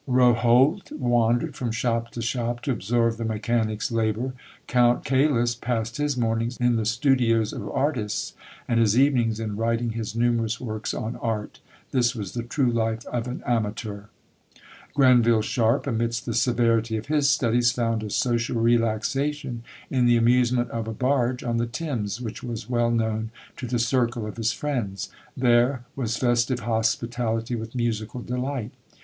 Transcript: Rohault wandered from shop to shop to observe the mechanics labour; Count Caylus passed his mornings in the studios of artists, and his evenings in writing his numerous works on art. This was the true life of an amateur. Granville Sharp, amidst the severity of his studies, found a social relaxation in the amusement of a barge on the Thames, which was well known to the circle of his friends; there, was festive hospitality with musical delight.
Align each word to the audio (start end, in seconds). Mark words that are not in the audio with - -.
Rohault 0.07 0.91
wandered 0.91 1.55
from 1.55 1.71
shop 1.71 2.09
to 2.13 2.23
shop 2.23 2.61
to 2.61 2.71
observe 2.71 3.17
the 3.17 3.23
mechanics 3.23 3.91
labour; 3.91 4.33
Count 4.65 5.03
Caylus 5.05 5.53
passed 5.53 5.97
his 5.97 6.17
mornings 6.17 6.57
in 6.57 6.75
the 6.75 6.87
studios 6.87 7.53
of 7.53 7.69
artists, 7.69 8.33
and 8.67 8.79
his 8.79 8.97
evenings 8.97 9.39
in 9.39 9.55
writing 9.57 9.91
his 9.91 10.15
numerous 10.15 10.59
works 10.59 10.95
on 10.95 11.17
art. 11.17 11.59
This 11.91 12.15
was 12.15 12.31
the 12.33 12.41
true 12.41 12.71
life 12.71 13.05
of 13.13 13.27
an 13.27 13.43
amateur. 13.45 14.05
Granville 14.95 15.43
Sharp, 15.43 15.85
amidst 15.85 16.25
the 16.25 16.33
severity 16.33 16.97
of 16.97 17.05
his 17.05 17.29
studies, 17.29 17.71
found 17.71 18.01
a 18.01 18.09
social 18.09 18.59
relaxation 18.59 19.61
in 19.91 20.07
the 20.07 20.17
amusement 20.17 20.71
of 20.71 20.87
a 20.87 20.93
barge 20.93 21.43
on 21.43 21.57
the 21.57 21.67
Thames, 21.67 22.19
which 22.19 22.41
was 22.41 22.67
well 22.67 22.89
known 22.89 23.29
to 23.55 23.67
the 23.67 23.77
circle 23.77 24.25
of 24.25 24.37
his 24.37 24.51
friends; 24.51 25.09
there, 25.37 25.85
was 25.95 26.17
festive 26.17 26.61
hospitality 26.61 27.53
with 27.55 27.75
musical 27.75 28.21
delight. 28.23 28.71